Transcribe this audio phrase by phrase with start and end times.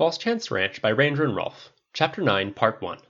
[0.00, 3.00] Falls Chance Ranch by Ranger and Rolf, Chapter 9, Part 1.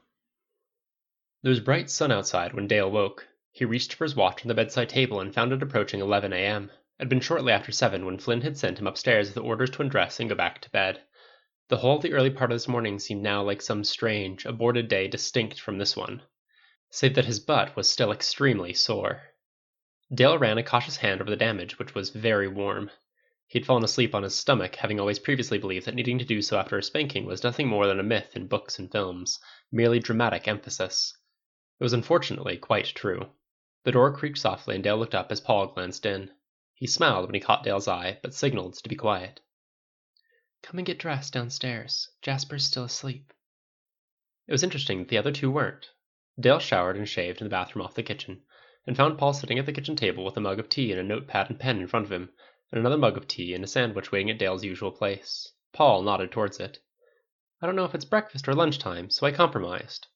[1.44, 3.28] There was bright sun outside when Dale woke.
[3.52, 6.64] He reached for his watch on the bedside table and found it approaching 11 a.m.
[6.64, 9.82] It had been shortly after 7 when Flynn had sent him upstairs with orders to
[9.82, 11.00] undress and go back to bed.
[11.68, 14.88] The whole of the early part of this morning seemed now like some strange, aborted
[14.88, 16.24] day distinct from this one,
[16.90, 19.22] save that his butt was still extremely sore.
[20.12, 22.90] Dale ran a cautious hand over the damage, which was very warm.
[23.50, 26.40] He had fallen asleep on his stomach, having always previously believed that needing to do
[26.40, 29.40] so after a spanking was nothing more than a myth in books and films,
[29.72, 31.18] merely dramatic emphasis.
[31.80, 33.28] It was unfortunately quite true.
[33.82, 36.30] The door creaked softly and Dale looked up as Paul glanced in.
[36.76, 39.40] He smiled when he caught Dale's eye, but signaled to be quiet.
[40.62, 42.08] Come and get dressed downstairs.
[42.22, 43.32] Jasper's still asleep.
[44.46, 45.90] It was interesting that the other two weren't.
[46.38, 48.44] Dale showered and shaved in the bathroom off the kitchen,
[48.86, 51.02] and found Paul sitting at the kitchen table with a mug of tea and a
[51.02, 52.30] notepad and pen in front of him,
[52.72, 55.52] and another mug of tea and a sandwich waiting at Dale's usual place.
[55.72, 56.78] Paul nodded towards it.
[57.60, 60.06] I don't know if it's breakfast or lunchtime, so I compromised.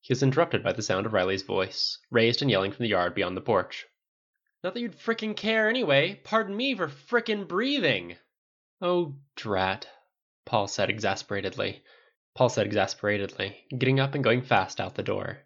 [0.00, 3.14] He was interrupted by the sound of Riley's voice, raised and yelling from the yard
[3.14, 3.86] beyond the porch.
[4.62, 6.20] Not that you'd frickin' care anyway.
[6.24, 8.16] Pardon me for frickin' breathing.
[8.80, 9.88] Oh, drat,
[10.44, 11.82] Paul said exasperatedly.
[12.34, 15.38] Paul said exasperatedly, getting up and going fast out the door.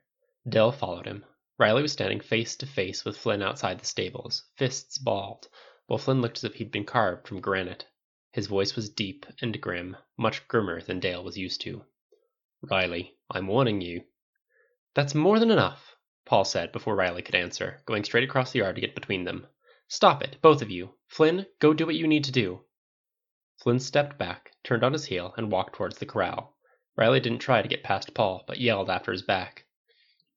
[0.49, 1.25] Dale followed him.
[1.59, 5.49] Riley was standing face to face with Flynn outside the stables, fists balled,
[5.91, 7.85] while Flynn looked as if he'd been carved from granite.
[8.31, 11.85] His voice was deep and grim, much grimmer than Dale was used to.
[12.63, 14.05] Riley, I'm warning you.
[14.95, 18.77] That's more than enough, Paul said before Riley could answer, going straight across the yard
[18.77, 19.49] to get between them.
[19.89, 20.95] Stop it, both of you.
[21.09, 22.61] Flynn, go do what you need to do.
[23.61, 26.57] Flynn stepped back, turned on his heel, and walked towards the corral.
[26.97, 29.65] Riley didn't try to get past Paul, but yelled after his back.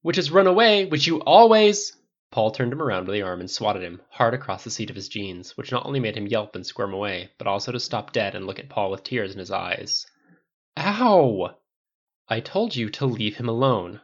[0.02, 1.96] Which is run away, which you always.
[2.34, 4.96] Paul turned him around with the arm and swatted him hard across the seat of
[4.96, 8.12] his jeans, which not only made him yelp and squirm away, but also to stop
[8.12, 10.08] dead and look at Paul with tears in his eyes.
[10.76, 11.56] Ow!
[12.28, 14.02] I told you to leave him alone,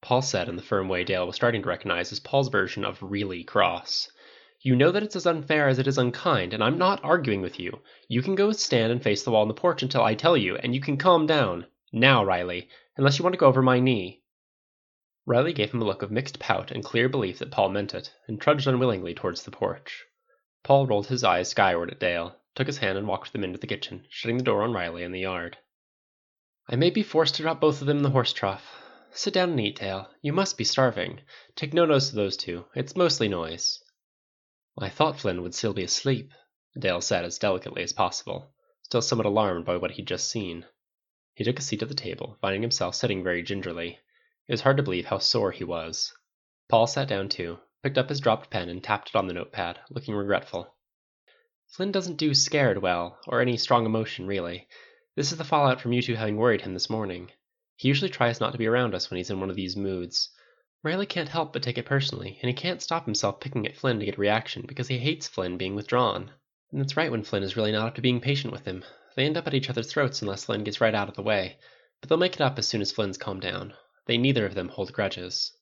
[0.00, 3.02] Paul said in the firm way Dale was starting to recognize as Paul's version of
[3.02, 4.10] really cross.
[4.62, 7.60] You know that it's as unfair as it is unkind, and I'm not arguing with
[7.60, 7.82] you.
[8.08, 10.56] You can go stand and face the wall on the porch until I tell you,
[10.56, 11.66] and you can calm down.
[11.92, 14.17] Now, Riley, unless you want to go over my knee.
[15.30, 18.14] Riley gave him a look of mixed pout and clear belief that Paul meant it,
[18.26, 20.06] and trudged unwillingly towards the porch.
[20.62, 23.66] Paul rolled his eyes skyward at Dale, took his hand and walked them into the
[23.66, 25.58] kitchen, shutting the door on Riley and the yard.
[26.66, 28.80] I may be forced to drop both of them in the horse trough.
[29.10, 30.08] Sit down and eat, Dale.
[30.22, 31.20] You must be starving.
[31.54, 32.64] Take no notice of those two.
[32.74, 33.84] It's mostly noise.
[34.78, 36.32] I thought Flynn would still be asleep,
[36.78, 40.64] Dale said as delicately as possible, still somewhat alarmed by what he'd just seen.
[41.34, 43.98] He took a seat at the table, finding himself sitting very gingerly.
[44.48, 46.14] It was hard to believe how sore he was.
[46.70, 49.78] Paul sat down too, picked up his dropped pen and tapped it on the notepad,
[49.90, 50.74] looking regretful.
[51.66, 54.66] Flynn doesn't do scared well, or any strong emotion, really.
[55.16, 57.30] This is the fallout from you two having worried him this morning.
[57.76, 60.30] He usually tries not to be around us when he's in one of these moods.
[60.82, 63.98] Riley can't help but take it personally, and he can't stop himself picking at Flynn
[63.98, 66.30] to get a reaction because he hates Flynn being withdrawn.
[66.72, 68.82] And that's right when Flynn is really not up to being patient with him.
[69.14, 71.58] They end up at each other's throats unless Flynn gets right out of the way,
[72.00, 73.74] but they'll make it up as soon as Flynn's calmed down.
[74.08, 75.52] They neither of them hold grudges.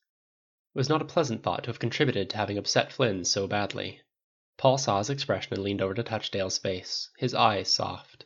[0.73, 4.03] It was not a pleasant thought to have contributed to having upset Flynn so badly.
[4.57, 8.25] Paul saw his expression and leaned over to touch Dale's face, his eyes soft.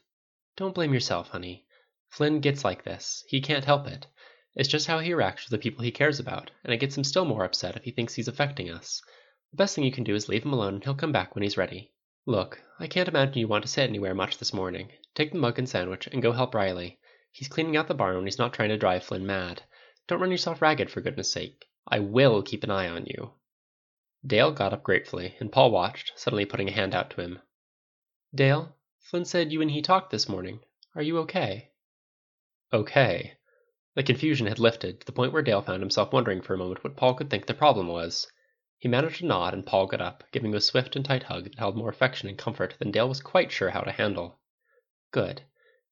[0.56, 1.64] Don't blame yourself, honey.
[2.10, 3.24] Flynn gets like this.
[3.28, 4.06] He can't help it.
[4.54, 7.04] It's just how he reacts with the people he cares about, and it gets him
[7.04, 9.00] still more upset if he thinks he's affecting us.
[9.52, 11.44] The best thing you can do is leave him alone and he'll come back when
[11.44, 11.94] he's ready.
[12.26, 14.92] Look, I can't imagine you want to sit anywhere much this morning.
[15.14, 16.98] Take the mug and sandwich and go help Riley.
[17.32, 19.62] He's cleaning out the barn when he's not trying to drive Flynn mad.
[20.10, 21.68] Don't run yourself ragged, for goodness sake.
[21.86, 23.34] I will keep an eye on you.
[24.26, 27.38] Dale got up gratefully, and Paul watched, suddenly putting a hand out to him.
[28.34, 30.64] Dale, Flynn said you and he talked this morning.
[30.96, 31.70] Are you okay?
[32.72, 33.36] Okay.
[33.94, 36.82] The confusion had lifted to the point where Dale found himself wondering for a moment
[36.82, 38.26] what Paul could think the problem was.
[38.78, 41.44] He managed to nod, and Paul got up, giving him a swift and tight hug
[41.44, 44.40] that held more affection and comfort than Dale was quite sure how to handle.
[45.12, 45.42] Good.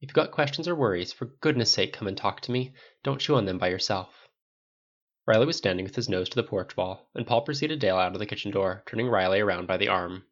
[0.01, 2.73] If you've got questions or worries, for goodness sake come and talk to me.
[3.03, 4.29] Don't chew on them by yourself.
[5.27, 8.13] Riley was standing with his nose to the porch wall, and Paul preceded Dale out
[8.13, 10.25] of the kitchen door, turning Riley around by the arm.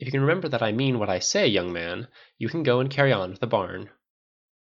[0.00, 2.08] If you can remember that I mean what I say, young man,
[2.38, 3.90] you can go and carry on with the barn.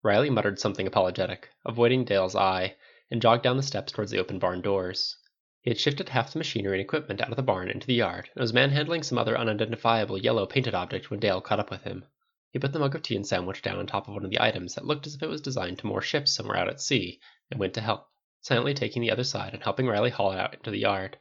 [0.01, 2.77] Riley muttered something apologetic, avoiding Dale's eye,
[3.11, 5.17] and jogged down the steps towards the open barn doors.
[5.61, 8.29] He had shifted half the machinery and equipment out of the barn into the yard,
[8.33, 12.05] and was manhandling some other unidentifiable yellow painted object when Dale caught up with him.
[12.51, 14.41] He put the mug of tea and sandwich down on top of one of the
[14.41, 17.21] items that looked as if it was designed to moor ships somewhere out at sea,
[17.49, 18.09] and went to help,
[18.41, 21.17] silently taking the other side and helping Riley haul it out into the yard.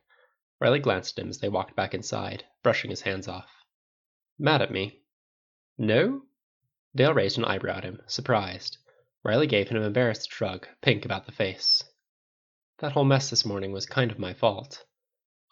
[0.58, 3.48] Riley glanced at him as they walked back inside, brushing his hands off.
[4.38, 5.02] Mad at me?
[5.78, 6.22] No?
[6.96, 8.78] Dale raised an eyebrow at him, surprised.
[9.22, 11.84] Riley gave him an embarrassed shrug, pink about the face.
[12.78, 14.84] That whole mess this morning was kind of my fault.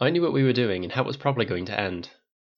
[0.01, 2.11] I knew what we were doing and how it was probably going to end.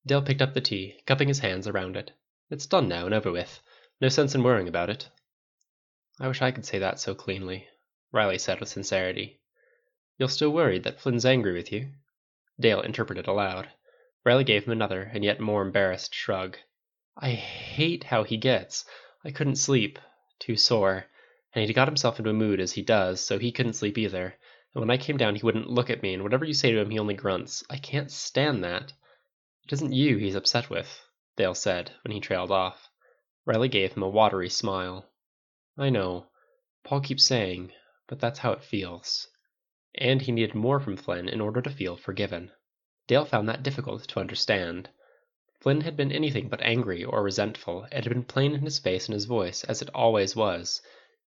[0.07, 2.13] Dale picked up the tea, cupping his hands around it.
[2.51, 3.63] It's done now and over with.
[4.01, 5.09] No sense in worrying about it.
[6.19, 7.69] I wish I could say that so cleanly,
[8.11, 9.41] Riley said with sincerity.
[10.19, 11.93] You're still worried that Flynn's angry with you?
[12.59, 13.71] Dale interpreted aloud.
[14.25, 16.59] Riley gave him another and yet more embarrassed shrug.
[17.17, 18.85] I hate how he gets.
[19.25, 19.99] I couldn't sleep.
[20.41, 21.07] Too sore.
[21.55, 24.35] And he'd got himself into a mood as he does, so he couldn't sleep either.
[24.75, 26.81] And when I came down, he wouldn't look at me, and whatever you say to
[26.81, 27.63] him, he only grunts.
[27.71, 28.93] I can't stand that.
[29.67, 31.01] It isn't you he's upset with,
[31.41, 32.91] Dale said when he trailed off.
[33.47, 35.11] Riley gave him a watery smile.
[35.79, 36.27] I know.
[36.85, 37.73] Paul keeps saying,
[38.09, 39.27] but that's how it feels.
[39.95, 42.53] And he needed more from Flynn in order to feel forgiven.
[43.07, 44.91] Dale found that difficult to understand.
[45.63, 47.85] Flynn had been anything but angry or resentful.
[47.85, 50.83] It had been plain in his face and his voice, as it always was.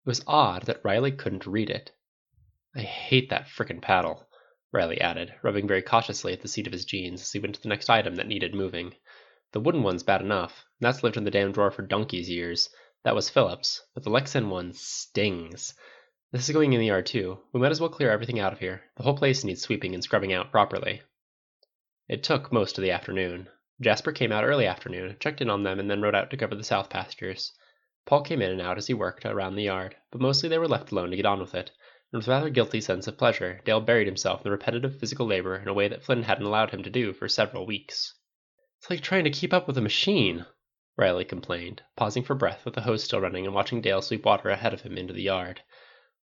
[0.04, 1.92] It was odd that Riley couldn't read it.
[2.76, 4.28] I hate that frickin' paddle,
[4.72, 7.62] Riley added, rubbing very cautiously at the seat of his jeans as he went to
[7.62, 8.96] the next item that needed moving.
[9.52, 10.66] The wooden one's bad enough.
[10.80, 12.70] That's lived in the damn drawer for donkey's years.
[13.04, 15.74] That was Philip's, but the Lexan one stings.
[16.32, 17.40] This is going in the yard too.
[17.52, 18.84] We might as well clear everything out of here.
[18.98, 21.02] The whole place needs sweeping and scrubbing out properly.
[22.08, 23.50] It took most of the afternoon.
[23.82, 26.54] Jasper came out early afternoon, checked in on them, and then rode out to cover
[26.54, 27.52] the south pastures.
[28.06, 30.68] Paul came in and out as he worked around the yard, but mostly they were
[30.68, 31.72] left alone to get on with it,
[32.12, 35.26] and with a rather guilty sense of pleasure, Dale buried himself in the repetitive physical
[35.26, 38.14] labor in a way that Flynn hadn't allowed him to do for several weeks.
[38.80, 40.46] It's like trying to keep up with a machine,
[40.96, 44.50] Riley complained, pausing for breath with the hose still running and watching Dale sweep water
[44.50, 45.62] ahead of him into the yard.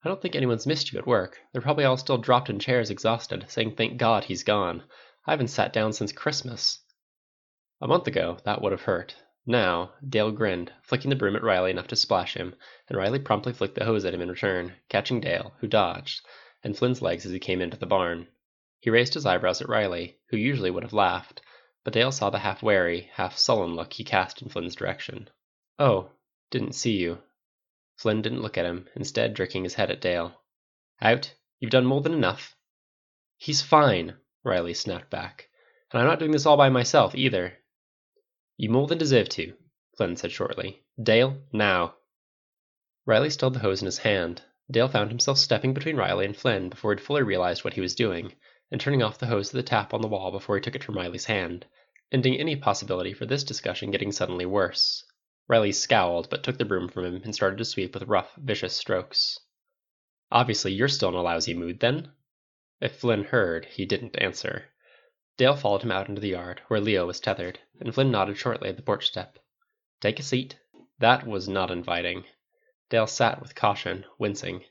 [0.04, 1.40] I don't think anyone's missed you at work.
[1.52, 4.84] They're probably all still dropped in chairs exhausted, saying thank God he's gone.
[5.26, 6.80] I haven't sat down since Christmas.
[7.82, 9.16] A month ago, that would have hurt.
[9.48, 12.54] Now, Dale grinned, flicking the broom at Riley enough to splash him,
[12.88, 16.22] and Riley promptly flicked the hose at him in return, catching Dale, who dodged,
[16.64, 18.28] and Flynn's legs as he came into the barn.
[18.80, 21.42] He raised his eyebrows at Riley, who usually would have laughed,
[21.84, 25.30] but Dale saw the half wary, half sullen look he cast in Flynn's direction.
[25.78, 26.12] Oh,
[26.50, 27.22] didn't see you.
[27.98, 30.42] Flynn didn't look at him, instead jerking his head at Dale.
[31.02, 31.34] Out?
[31.60, 32.56] You've done more than enough.
[33.38, 35.50] He's fine, Riley snapped back.
[35.92, 37.58] And I'm not doing this all by myself, either.
[38.58, 39.54] You more than deserve to,
[39.98, 40.84] Flynn said shortly.
[41.02, 41.96] Dale, now.
[43.06, 44.42] Riley stilled the hose in his hand.
[44.72, 47.96] Dale found himself stepping between Riley and Flynn before he'd fully realized what he was
[47.96, 48.34] doing,
[48.72, 50.84] and turning off the hose to the tap on the wall before he took it
[50.84, 51.66] from Riley's hand,
[52.12, 55.04] ending any possibility for this discussion getting suddenly worse.
[55.48, 58.76] Riley scowled, but took the broom from him and started to sweep with rough, vicious
[58.76, 59.40] strokes.
[60.32, 62.12] Obviously, you're still in a lousy mood, then?
[62.80, 64.70] If Flynn heard, he didn't answer.
[65.38, 68.70] Dale followed him out into the yard, where Leo was tethered, and Flynn nodded shortly
[68.70, 69.40] at the porch step.
[70.00, 70.60] Take a seat.
[71.00, 72.26] That was not inviting.
[72.90, 74.64] Dale sat with caution, wincing,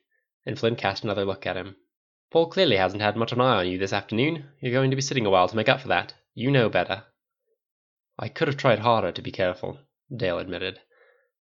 [0.47, 1.77] and Flynn cast another look at him.
[2.33, 4.47] Paul clearly hasn't had much of an eye on you this afternoon.
[4.59, 6.15] You're going to be sitting a while to make up for that.
[6.33, 7.05] You know better.
[8.19, 9.79] I could have tried harder to be careful,
[10.17, 10.81] Dale admitted.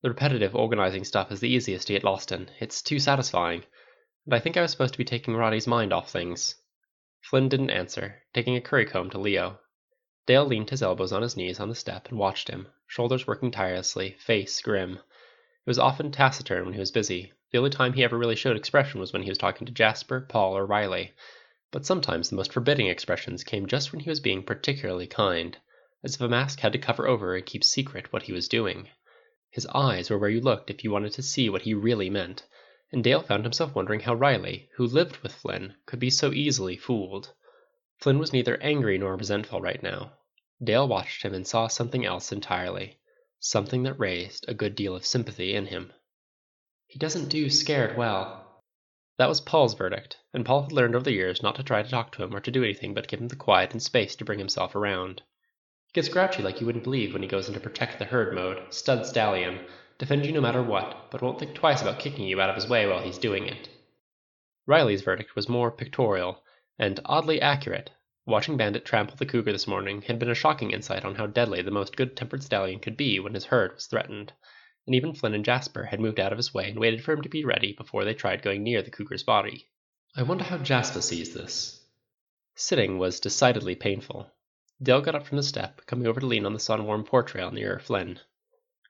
[0.02, 2.50] The repetitive organizing stuff is the easiest to get lost in.
[2.60, 3.64] It's too satisfying.
[4.26, 6.54] And I think I was supposed to be taking Roddy's mind off things.
[7.20, 9.58] Flynn didn't answer, taking a curry comb to Leo.
[10.24, 13.50] Dale leaned his elbows on his knees on the step and watched him, shoulders working
[13.50, 14.92] tirelessly, face grim.
[14.92, 15.00] It
[15.66, 17.32] was often taciturn when he was busy.
[17.56, 20.20] The only time he ever really showed expression was when he was talking to Jasper,
[20.20, 21.14] Paul, or Riley.
[21.70, 25.56] But sometimes the most forbidding expressions came just when he was being particularly kind,
[26.04, 28.90] as if a mask had to cover over and keep secret what he was doing.
[29.48, 32.44] His eyes were where you looked if you wanted to see what he really meant,
[32.92, 36.76] and Dale found himself wondering how Riley, who lived with Flynn, could be so easily
[36.76, 37.32] fooled.
[37.96, 40.12] Flynn was neither angry nor resentful right now.
[40.62, 42.98] Dale watched him and saw something else entirely,
[43.40, 45.94] something that raised a good deal of sympathy in him.
[46.88, 48.62] He doesn't do scared well.
[49.18, 51.90] That was Paul's verdict, and Paul had learned over the years not to try to
[51.90, 54.24] talk to him or to do anything but give him the quiet and space to
[54.24, 55.22] bring himself around.
[55.86, 58.72] He gets grouchy like you wouldn't believe when he goes into protect the herd mode,
[58.72, 59.66] stud stallion,
[59.98, 62.68] defend you no matter what, but won't think twice about kicking you out of his
[62.68, 63.68] way while he's doing it.
[64.66, 66.44] Riley's verdict was more pictorial
[66.78, 67.90] and oddly accurate.
[68.26, 71.62] Watching Bandit trample the cougar this morning had been a shocking insight on how deadly
[71.62, 74.32] the most good tempered stallion could be when his herd was threatened,
[74.86, 77.22] and even Flynn and Jasper had moved out of his way and waited for him
[77.22, 79.66] to be ready before they tried going near the cougar's body.
[80.14, 81.84] I wonder how Jasper sees this.
[82.54, 84.30] Sitting was decidedly painful.
[84.82, 87.34] Dale got up from the step, coming over to lean on the sun warmed porch
[87.34, 88.20] rail nearer Flynn.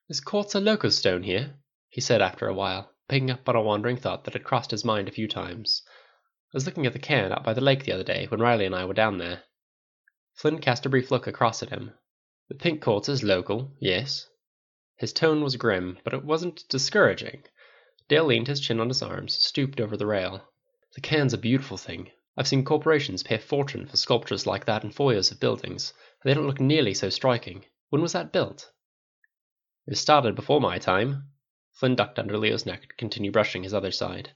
[0.09, 1.55] Is quartz a local stone here?
[1.88, 4.85] he said after a while, picking up on a wandering thought that had crossed his
[4.85, 5.83] mind a few times.
[6.53, 8.67] I was looking at the cairn out by the lake the other day when Riley
[8.67, 9.43] and I were down there.
[10.35, 11.93] Flynn cast a brief look across at him.
[12.49, 14.29] The pink quartz is local, yes.
[14.99, 17.45] His tone was grim, but it wasn't discouraging.
[18.09, 20.43] Dale leaned his chin on his arms, stooped over the rail.
[20.95, 22.12] The cairn's a beautiful thing.
[22.35, 26.31] I've seen corporations pay a fortune for sculptures like that in foyers of buildings, and
[26.31, 27.67] they don't look nearly so striking.
[27.91, 28.71] When was that built?
[29.87, 31.31] It was started before my time.
[31.73, 34.33] Flynn ducked under Leo's neck to continue brushing his other side.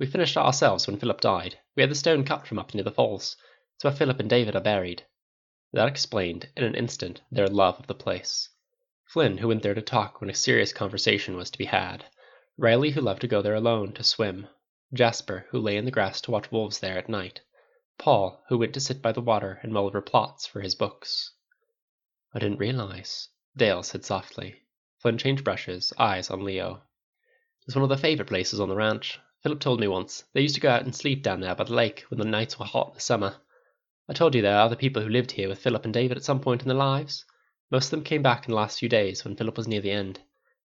[0.00, 1.60] We finished it ourselves when Philip died.
[1.76, 3.36] We had the stone cut from up near the falls.
[3.76, 5.06] It's where Philip and David are buried.
[5.72, 8.48] That explained, in an instant, their love of the place.
[9.12, 12.06] Flynn, who went there to talk when a serious conversation was to be had.
[12.56, 14.48] Riley, who loved to go there alone to swim.
[14.94, 17.42] Jasper, who lay in the grass to watch wolves there at night.
[17.98, 21.30] Paul, who went to sit by the water and mull over plots for his books.
[22.32, 24.62] I didn't realize, Dale said softly.
[25.02, 26.80] Flynn changed brushes, eyes on Leo.
[27.66, 29.20] It's one of the favourite places on the ranch.
[29.42, 30.24] Philip told me once.
[30.32, 32.58] They used to go out and sleep down there by the lake when the nights
[32.58, 33.36] were hot in the summer.
[34.08, 36.24] I told you there are other people who lived here with Philip and David at
[36.24, 37.26] some point in their lives.
[37.72, 39.90] Most of them came back in the last few days when Philip was near the
[39.90, 40.20] end.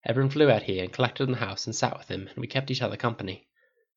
[0.04, 2.48] Everyone flew out here and collected in the house and sat with him, and we
[2.48, 3.46] kept each other company.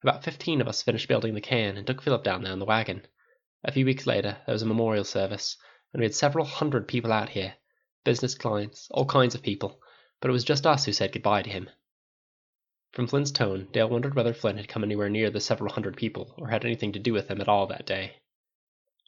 [0.04, 2.66] About fifteen of us finished building the cairn and took Philip down there in the
[2.66, 3.08] wagon.
[3.64, 5.58] A few weeks later, there was a memorial service,
[5.92, 7.56] and we had several hundred people out here
[8.04, 9.82] business clients, all kinds of people
[10.20, 11.70] but it was just us who said goodbye to him.
[12.92, 16.34] From Flynn's tone, Dale wondered whether Flynn had come anywhere near the several hundred people,
[16.40, 18.16] or had anything to do with them at all that day.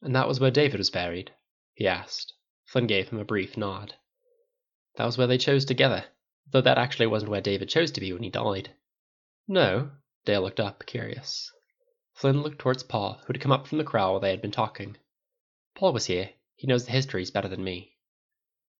[0.03, 1.31] And that was where David was buried?
[1.73, 2.33] he asked.
[2.71, 3.95] Flynn gave him a brief nod.
[4.95, 6.05] That was where they chose together,
[6.51, 8.75] though that actually wasn't where David chose to be when he died.
[9.47, 9.91] No?
[10.23, 11.51] Dale looked up, curious.
[12.13, 14.51] Flynn looked towards Paul, who had come up from the corral while they had been
[14.51, 14.97] talking.
[15.73, 16.29] Paul was here.
[16.55, 17.97] He knows the histories better than me.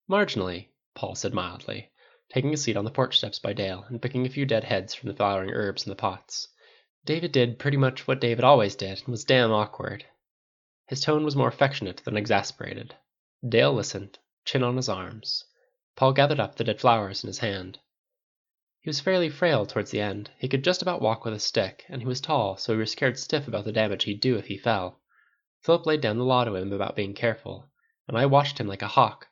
[0.07, 1.89] Marginally, Paul said mildly
[2.31, 4.93] taking a seat on the porch steps by Dale and picking a few dead heads
[4.93, 6.47] from the flowering herbs in the pots.
[7.05, 10.05] David did pretty much what David always did and was damn awkward.
[10.87, 12.93] His tone was more affectionate than exasperated.
[13.47, 15.45] Dale listened, chin on his arms.
[15.95, 17.79] Paul gathered up the dead flowers in his hand.
[18.81, 20.31] He was fairly frail towards the end.
[20.37, 22.85] He could just about walk with a stick, and he was tall, so we were
[22.85, 24.99] scared stiff about the damage he'd do if he fell.
[25.61, 27.69] Philip laid down the law to him about being careful,
[28.09, 29.27] and I watched him like a hawk,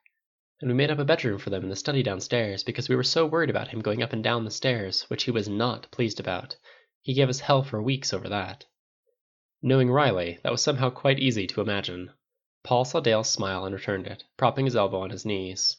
[0.62, 3.04] and we made up a bedroom for them in the study downstairs because we were
[3.04, 6.20] so worried about him going up and down the stairs, which he was not pleased
[6.20, 6.56] about.
[7.02, 8.66] He gave us hell for weeks over that.
[9.62, 12.12] Knowing Riley, that was somehow quite easy to imagine.
[12.68, 15.78] Paul saw Dale smile and returned it, propping his elbow on his knees.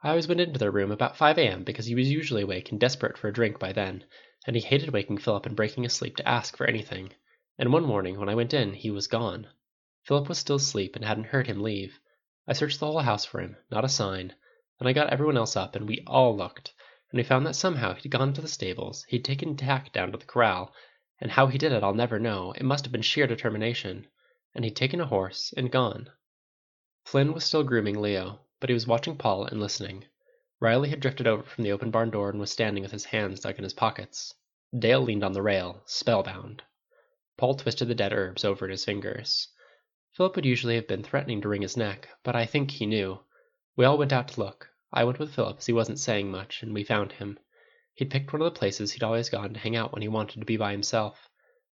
[0.00, 1.64] I always went into their room about 5 a.m.
[1.64, 4.04] because he was usually awake and desperate for a drink by then,
[4.46, 7.12] and he hated waking Philip and breaking his sleep to ask for anything.
[7.58, 9.48] And one morning, when I went in, he was gone.
[10.04, 11.98] Philip was still asleep and hadn't heard him leave.
[12.46, 14.32] I searched the whole house for him, not a sign.
[14.78, 16.72] Then I got everyone else up, and we all looked,
[17.10, 20.18] and we found that somehow he'd gone to the stables, he'd taken Tack down to
[20.18, 20.72] the corral,
[21.20, 24.06] and how he did it I'll never know, it must have been sheer determination,
[24.54, 26.08] and he'd taken a horse and gone.
[27.10, 30.04] Flynn was still grooming Leo, but he was watching Paul and listening.
[30.60, 33.40] Riley had drifted over from the open barn door and was standing with his hands
[33.40, 34.32] dug in his pockets.
[34.78, 36.62] Dale leaned on the rail, spellbound.
[37.36, 39.48] Paul twisted the dead herbs over in his fingers.
[40.12, 43.18] Philip would usually have been threatening to wring his neck, but I think he knew.
[43.74, 44.70] We all went out to look.
[44.92, 47.40] I went with Philip as he wasn't saying much, and we found him.
[47.92, 50.38] He'd picked one of the places he'd always gone to hang out when he wanted
[50.38, 51.28] to be by himself.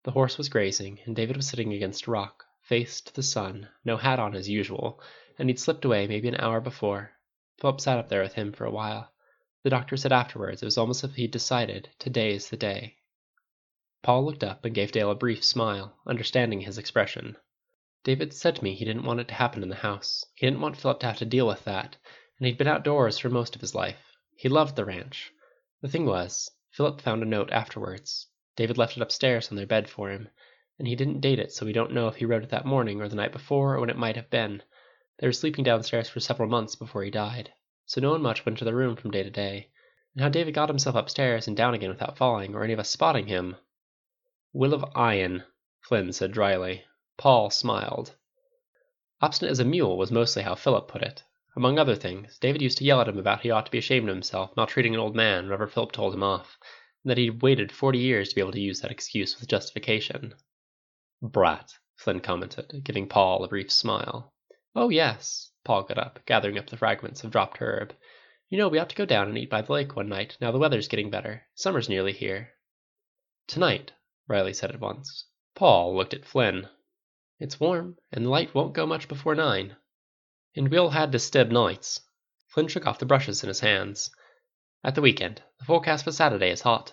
[0.04, 3.68] The horse was grazing, and David was sitting against a rock, face to the sun,
[3.84, 5.02] no hat on as usual,
[5.38, 7.12] and he'd slipped away maybe an hour before.
[7.60, 9.12] Philip sat up there with him for a while.
[9.64, 12.98] The doctor said afterwards it was almost as if he'd decided today is the day.
[14.02, 17.36] Paul looked up and gave Dale a brief smile, understanding his expression.
[18.04, 20.24] David said to me he didn't want it to happen in the house.
[20.36, 21.98] He didn't want Philip to have to deal with that,
[22.38, 24.16] and he'd been outdoors for most of his life.
[24.38, 25.32] He loved the ranch.
[25.82, 28.28] The thing was, Philip found a note afterwards.
[28.56, 30.30] David left it upstairs on their bed for him,
[30.78, 33.02] and he didn't date it, so we don't know if he wrote it that morning
[33.02, 34.62] or the night before or when it might have been.
[35.20, 37.54] They were sleeping downstairs for several months before he died,
[37.86, 39.70] so no one much went to their room from day to day.
[40.14, 42.90] And how David got himself upstairs and down again without falling, or any of us
[42.90, 43.56] spotting him.
[44.52, 45.44] Will of iron,
[45.80, 46.84] Flynn said dryly.
[47.18, 48.16] Paul smiled.
[49.22, 51.24] Obstinate as a mule was mostly how Philip put it.
[51.56, 54.10] Among other things, David used to yell at him about he ought to be ashamed
[54.10, 56.58] of himself maltreating an old man whenever Philip told him off,
[57.04, 60.34] and that he'd waited forty years to be able to use that excuse with justification.
[61.22, 64.34] Brat, Flynn commented, giving Paul a brief smile.
[64.76, 65.52] Oh, yes.
[65.64, 67.96] Paul got up, gathering up the fragments of dropped herb.
[68.50, 70.52] You know, we ought to go down and eat by the lake one night, now
[70.52, 71.48] the weather's getting better.
[71.56, 72.52] Summer's nearly here.
[73.48, 73.94] Tonight,
[74.28, 75.28] Riley said at once.
[75.56, 76.68] Paul looked at Flynn.
[77.40, 79.78] It's warm, and the light won't go much before nine.
[80.58, 82.02] And we all had disturbed nights.
[82.50, 84.12] Flynn shook off the brushes in his hands.
[84.84, 86.92] At the weekend, the forecast for Saturday is hot.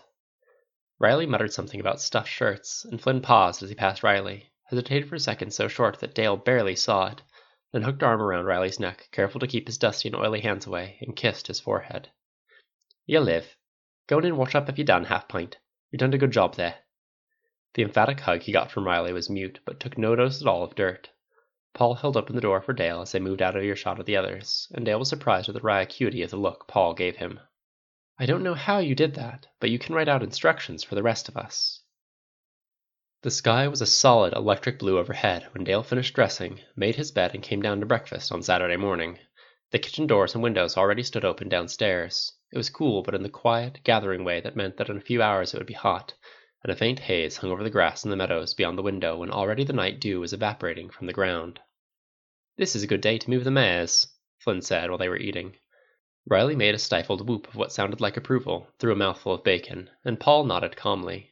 [1.01, 5.17] Riley muttered something about stuffed shirts, and Flynn paused as he passed Riley, hesitated for
[5.17, 7.23] a second so short that Dale barely saw it,
[7.73, 10.99] then hooked arm around Riley's neck, careful to keep his dusty and oily hands away,
[11.01, 12.11] and kissed his forehead.
[13.07, 13.57] You'll live.
[14.07, 15.59] Go in and wash up if you done, half pint.
[15.91, 16.77] You done a good job there.
[17.75, 20.63] The emphatic hug he got from Riley was mute, but took no notice at all
[20.63, 21.11] of dirt.
[21.75, 24.17] Paul held open the door for Dale as they moved out of earshot of the
[24.17, 27.41] others, and Dale was surprised at the wry acuity of the look Paul gave him.
[28.19, 31.03] I don't know how you did that, but you can write out instructions for the
[31.03, 31.82] rest of us.
[33.23, 37.35] The sky was a solid electric blue overhead when Dale finished dressing, made his bed,
[37.35, 39.21] and came down to breakfast on Saturday morning.
[39.71, 42.33] The kitchen doors and windows already stood open downstairs.
[42.51, 45.23] It was cool, but in the quiet, gathering way that meant that in a few
[45.23, 46.15] hours it would be hot,
[46.65, 49.31] and a faint haze hung over the grass in the meadows beyond the window when
[49.31, 51.61] already the night dew was evaporating from the ground.
[52.57, 55.55] This is a good day to move the mares, Flynn said while they were eating.
[56.27, 59.91] Riley made a stifled whoop of what sounded like approval through a mouthful of bacon,
[60.05, 61.32] and Paul nodded calmly.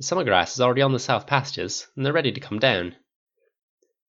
[0.00, 2.96] The summer grass is already on the south pastures, and they're ready to come down.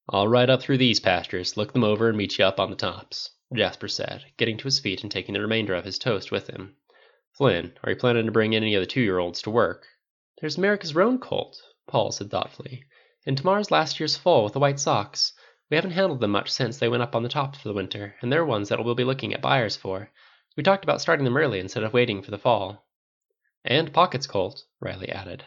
[0.07, 2.77] I'll ride up through these pastures, look them over, and meet you up on the
[2.77, 3.31] tops.
[3.53, 6.77] Jasper said, getting to his feet and taking the remainder of his toast with him.
[7.33, 9.85] Flynn, are you planning to bring in any of the two year olds to work?
[10.39, 12.85] There's America's roan colt, Paul said thoughtfully,
[13.25, 15.33] and tomorrow's last year's foal with the white socks.
[15.69, 18.15] We haven't handled them much since they went up on the tops for the winter,
[18.21, 20.09] and they're ones that we'll be looking at buyers for.
[20.55, 22.87] We talked about starting them early instead of waiting for the fall.
[23.65, 25.43] And Pocket's colt, Riley added.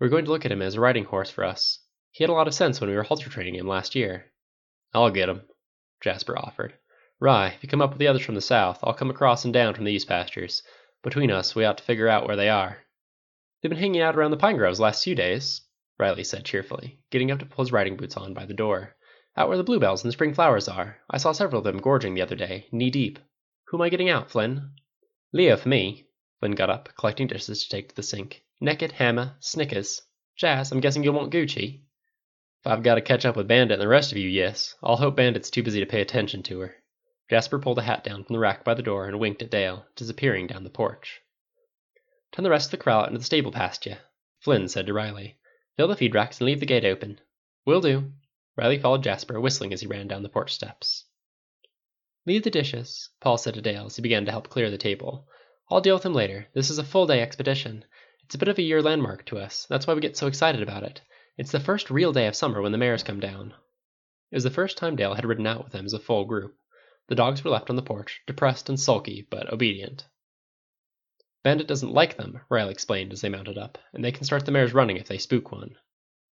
[0.00, 1.78] We're going to look at him as a riding horse for us.
[2.10, 4.32] He had a lot of sense when we were halter training him last year.
[4.92, 5.42] I'll get him,
[6.00, 6.74] Jasper offered.
[7.20, 9.52] Rye, if you come up with the others from the south, I'll come across and
[9.52, 10.62] down from these pastures.
[11.02, 12.78] Between us, we ought to figure out where they are.
[13.60, 15.62] They've been hanging out around the pine groves the last few days,
[15.98, 18.94] Riley said cheerfully, getting up to pull his riding boots on by the door.
[19.36, 20.98] Out where the bluebells and the spring flowers are.
[21.10, 23.18] I saw several of them gorging the other day, knee deep.
[23.66, 24.70] Who am I getting out, Flynn?
[25.32, 26.06] Leo for me.
[26.38, 28.43] Flynn got up, collecting dishes to take to the sink.
[28.60, 30.02] Neckett, Hammer, Snickers.
[30.36, 31.80] Jas, I'm guessing you'll want Gucci.
[32.60, 34.74] If I've got to catch up with Bandit and the rest of you, yes.
[34.82, 36.74] I'll hope Bandit's too busy to pay attention to her.
[37.28, 39.86] Jasper pulled a hat down from the rack by the door and winked at Dale,
[39.96, 41.20] disappearing down the porch.
[42.32, 43.98] Turn the rest of the corral out into the stable pasture,
[44.40, 45.38] Flynn said to Riley.
[45.76, 47.20] Fill the feed racks and leave the gate open.
[47.64, 48.12] Will do.
[48.56, 51.04] Riley followed Jasper, whistling as he ran down the porch steps.
[52.26, 55.28] Leave the dishes, Paul said to Dale as he began to help clear the table.
[55.70, 56.48] I'll deal with him later.
[56.54, 57.84] This is a full day expedition.
[58.24, 59.66] It's a bit of a year landmark to us.
[59.68, 61.02] That's why we get so excited about it.
[61.36, 63.54] It's the first real day of summer when the mares come down.
[64.30, 66.56] It was the first time Dale had ridden out with them as a full group.
[67.08, 70.06] The dogs were left on the porch, depressed and sulky, but obedient.
[71.42, 74.52] Bandit doesn't like them, Riley explained as they mounted up, and they can start the
[74.52, 75.76] mares running if they spook one.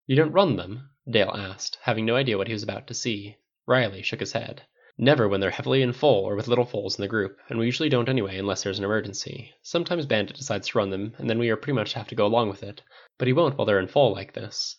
[0.07, 0.89] You don't run them?
[1.07, 3.37] Dale asked, having no idea what he was about to see.
[3.67, 4.63] Riley shook his head.
[4.97, 7.65] Never when they're heavily in foal or with little foals in the group, and we
[7.65, 9.53] usually don't anyway unless there's an emergency.
[9.61, 12.25] Sometimes Bandit decides to run them, and then we are pretty much have to go
[12.25, 12.81] along with it,
[13.17, 14.77] but he won't while they're in foal like this.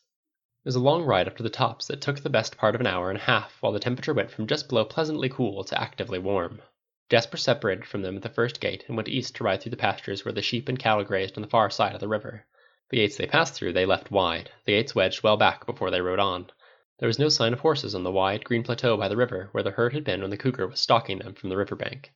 [0.64, 2.80] It was a long ride up to the tops that took the best part of
[2.80, 5.78] an hour and a half, while the temperature went from just below pleasantly cool to
[5.78, 6.62] actively warm.
[7.10, 9.76] Jasper separated from them at the first gate and went east to ride through the
[9.76, 12.46] pastures where the sheep and cattle grazed on the far side of the river.
[12.88, 16.00] The gates they passed through they left wide, the gates wedged well back before they
[16.00, 16.50] rode on.
[16.98, 19.62] There was no sign of horses on the wide, green plateau by the river where
[19.62, 22.14] the herd had been when the cougar was stalking them from the river bank.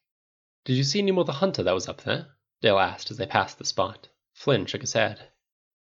[0.64, 2.29] Did you see any more of the hunter that was up there?
[2.62, 4.09] Dale asked as they passed the spot.
[4.33, 5.29] Flynn shook his head.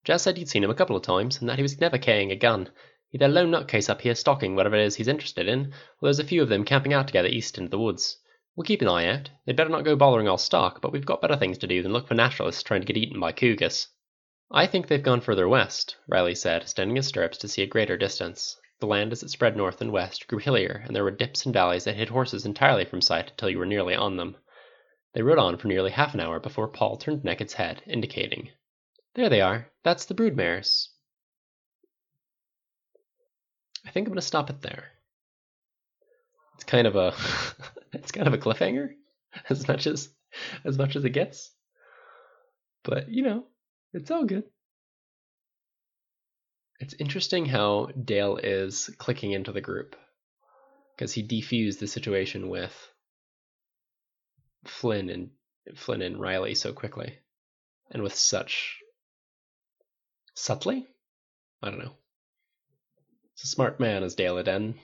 [0.04, 2.32] Jas said he'd seen him a couple of times, and that he was never carrying
[2.32, 2.70] a gun.
[3.10, 6.20] He's a lone nutcase up here stalking whatever it is he's interested in, while there's
[6.20, 8.18] a few of them camping out together east into the woods.
[8.56, 9.30] We'll keep an eye out.
[9.46, 11.94] They'd better not go bothering our stock, but we've got better things to do than
[11.94, 13.88] look for naturalists trying to get eaten by cougars.
[14.52, 17.96] I think they've gone further west, Riley said, standing his stirrups to see a greater
[17.96, 18.58] distance.
[18.80, 21.54] The land as it spread north and west grew hillier, and there were dips and
[21.54, 24.38] valleys that hid horses entirely from sight until you were nearly on them.
[25.14, 28.52] They rode on for nearly half an hour before Paul turned Neckett's head, indicating.
[29.16, 29.72] There they are.
[29.84, 30.90] That's the brood mares.
[33.86, 34.92] I think I'm going to stop it there
[36.60, 37.14] it's kind of a
[37.94, 38.90] it's kind of a cliffhanger
[39.50, 40.10] as much as
[40.66, 41.52] as much as it gets.
[42.84, 43.46] But you know,
[43.94, 44.44] it's all good.
[46.80, 49.96] It's interesting how Dale is clicking into the group
[50.96, 52.74] because he defused the situation with
[54.66, 55.32] Flynn and
[55.76, 57.20] Flynn and Riley so quickly
[57.92, 58.80] and with such
[60.36, 60.88] subtly.
[61.62, 61.96] I don't know.
[63.34, 64.80] It's a smart man, as Dale Aden